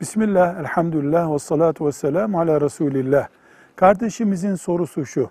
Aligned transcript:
Bismillah, 0.00 0.60
elhamdülillah 0.60 1.34
ve 1.34 1.38
salatu 1.38 1.86
ve 1.86 1.92
selamu 1.92 2.40
ala 2.40 2.60
Resulillah. 2.60 3.28
Kardeşimizin 3.76 4.54
sorusu 4.54 5.06
şu. 5.06 5.30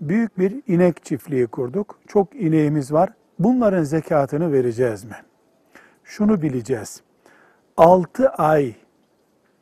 Büyük 0.00 0.38
bir 0.38 0.62
inek 0.66 1.04
çiftliği 1.04 1.46
kurduk. 1.46 1.98
Çok 2.06 2.34
ineğimiz 2.34 2.92
var. 2.92 3.10
Bunların 3.38 3.82
zekatını 3.82 4.52
vereceğiz 4.52 5.04
mi? 5.04 5.16
Şunu 6.04 6.42
bileceğiz. 6.42 7.02
6 7.76 8.28
ay 8.28 8.74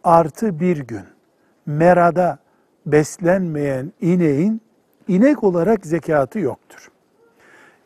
artı 0.04 0.60
bir 0.60 0.76
gün 0.76 1.04
merada 1.66 2.38
beslenmeyen 2.86 3.92
ineğin 4.00 4.60
inek 5.08 5.44
olarak 5.44 5.86
zekatı 5.86 6.38
yoktur. 6.38 6.90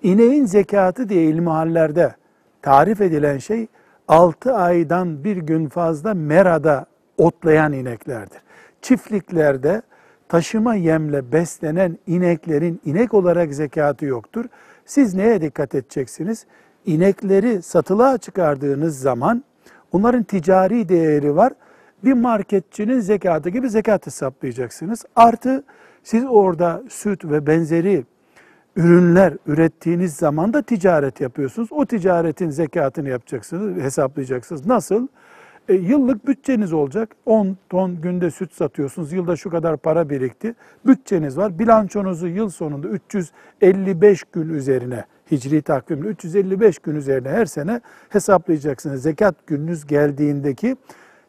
İneğin 0.02 0.46
zekatı 0.46 1.08
diye 1.08 1.24
ilmihallerde 1.24 2.14
tarif 2.62 3.00
edilen 3.00 3.38
şey 3.38 3.66
6 4.12 4.54
aydan 4.54 5.24
bir 5.24 5.36
gün 5.36 5.68
fazla 5.68 6.14
merada 6.14 6.86
otlayan 7.18 7.72
ineklerdir. 7.72 8.40
Çiftliklerde 8.82 9.82
taşıma 10.28 10.74
yemle 10.74 11.32
beslenen 11.32 11.98
ineklerin 12.06 12.80
inek 12.84 13.14
olarak 13.14 13.54
zekatı 13.54 14.04
yoktur. 14.04 14.44
Siz 14.86 15.14
neye 15.14 15.40
dikkat 15.40 15.74
edeceksiniz? 15.74 16.46
İnekleri 16.86 17.62
satılığa 17.62 18.18
çıkardığınız 18.18 19.00
zaman 19.00 19.44
onların 19.92 20.22
ticari 20.22 20.88
değeri 20.88 21.36
var. 21.36 21.52
Bir 22.04 22.12
marketçinin 22.12 23.00
zekatı 23.00 23.50
gibi 23.50 23.70
zekat 23.70 24.06
hesaplayacaksınız. 24.06 25.04
Artı 25.16 25.64
siz 26.02 26.24
orada 26.24 26.82
süt 26.88 27.24
ve 27.24 27.46
benzeri 27.46 28.04
ürünler 28.76 29.34
ürettiğiniz 29.46 30.14
zaman 30.14 30.52
da 30.52 30.62
ticaret 30.62 31.20
yapıyorsunuz. 31.20 31.68
O 31.72 31.86
ticaretin 31.86 32.50
zekatını 32.50 33.08
yapacaksınız, 33.08 33.82
hesaplayacaksınız. 33.82 34.66
Nasıl? 34.66 35.08
E, 35.68 35.74
yıllık 35.74 36.26
bütçeniz 36.26 36.72
olacak. 36.72 37.16
10 37.26 37.56
ton 37.68 38.00
günde 38.00 38.30
süt 38.30 38.52
satıyorsunuz. 38.52 39.12
Yılda 39.12 39.36
şu 39.36 39.50
kadar 39.50 39.76
para 39.76 40.10
birikti. 40.10 40.54
Bütçeniz 40.86 41.36
var. 41.36 41.58
Bilançonuzu 41.58 42.26
yıl 42.26 42.48
sonunda 42.48 42.88
355 42.88 44.24
gün 44.24 44.48
üzerine 44.48 45.04
hicri 45.30 45.62
takvimle 45.62 46.08
355 46.08 46.78
gün 46.78 46.96
üzerine 46.96 47.28
her 47.28 47.46
sene 47.46 47.80
hesaplayacaksınız. 48.08 49.02
Zekat 49.02 49.46
gününüz 49.46 49.86
geldiğindeki 49.86 50.76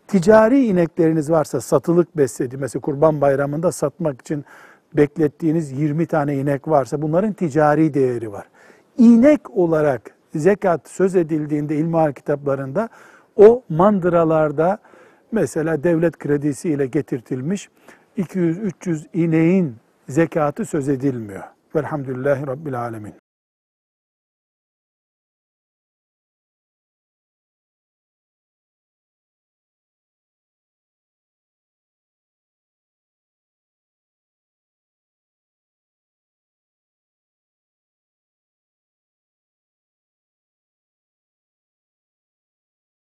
ticari 0.07 0.65
inekleriniz 0.65 1.31
varsa 1.31 1.61
satılık 1.61 2.17
besledi. 2.17 2.57
Mesela 2.57 2.81
kurban 2.81 3.21
bayramında 3.21 3.71
satmak 3.71 4.21
için 4.21 4.45
beklettiğiniz 4.93 5.71
20 5.71 6.05
tane 6.05 6.35
inek 6.35 6.67
varsa 6.67 7.01
bunların 7.01 7.33
ticari 7.33 7.93
değeri 7.93 8.31
var. 8.31 8.45
İnek 8.97 9.57
olarak 9.57 10.01
zekat 10.35 10.89
söz 10.89 11.15
edildiğinde 11.15 11.75
ilmihal 11.75 12.11
kitaplarında 12.11 12.89
o 13.35 13.63
mandıralarda 13.69 14.77
mesela 15.31 15.83
devlet 15.83 16.17
kredisiyle 16.17 16.85
getirtilmiş 16.85 17.69
200-300 18.17 19.05
ineğin 19.13 19.75
zekatı 20.09 20.65
söz 20.65 20.89
edilmiyor. 20.89 21.43
Velhamdülillahi 21.75 22.47
Rabbil 22.47 22.79
Alemin. 22.79 23.22